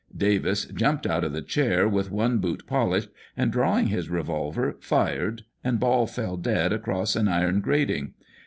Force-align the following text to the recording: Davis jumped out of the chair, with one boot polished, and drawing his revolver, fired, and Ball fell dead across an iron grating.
Davis 0.17 0.65
jumped 0.65 1.05
out 1.05 1.23
of 1.23 1.31
the 1.31 1.43
chair, 1.43 1.87
with 1.87 2.09
one 2.09 2.39
boot 2.39 2.65
polished, 2.65 3.09
and 3.37 3.51
drawing 3.51 3.85
his 3.85 4.09
revolver, 4.09 4.75
fired, 4.79 5.43
and 5.63 5.79
Ball 5.79 6.07
fell 6.07 6.37
dead 6.37 6.73
across 6.73 7.15
an 7.15 7.27
iron 7.27 7.59
grating. 7.61 8.15